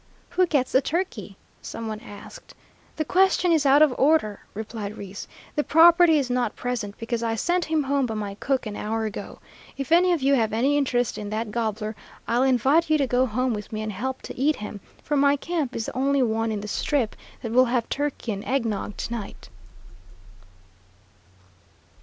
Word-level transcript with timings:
"Who 0.31 0.47
gets 0.47 0.71
the 0.71 0.81
turkey?" 0.81 1.37
some 1.61 1.87
one 1.87 1.99
asked. 1.99 2.55
"The 2.95 3.05
question 3.05 3.51
is 3.51 3.67
out 3.67 3.83
of 3.83 3.93
order," 3.99 4.39
replied 4.55 4.97
Reese. 4.97 5.27
"The 5.55 5.63
property 5.63 6.17
is 6.17 6.27
not 6.27 6.55
present, 6.55 6.97
because 6.97 7.21
I 7.21 7.35
sent 7.35 7.65
him 7.65 7.83
home 7.83 8.07
by 8.07 8.15
my 8.15 8.33
cook 8.39 8.65
an 8.65 8.75
hour 8.75 9.05
ago. 9.05 9.37
If 9.77 9.91
any 9.91 10.11
of 10.11 10.23
you 10.23 10.33
have 10.33 10.53
any 10.53 10.75
interest 10.75 11.19
in 11.19 11.29
that 11.29 11.51
gobbler, 11.51 11.95
I'll 12.27 12.41
invite 12.41 12.89
you 12.89 12.97
to 12.97 13.05
go 13.05 13.27
home 13.27 13.53
with 13.53 13.71
me 13.71 13.83
and 13.83 13.91
help 13.91 14.23
to 14.23 14.35
eat 14.35 14.55
him, 14.55 14.79
for 15.03 15.15
my 15.15 15.35
camp 15.35 15.75
is 15.75 15.85
the 15.85 15.95
only 15.95 16.23
one 16.23 16.51
in 16.51 16.61
the 16.61 16.67
Strip 16.67 17.15
that 17.43 17.51
will 17.51 17.65
have 17.65 17.87
turkey 17.87 18.31
and 18.31 18.43
egg 18.45 18.65
nog 18.65 18.97
to 18.97 19.11
night." 19.13 19.49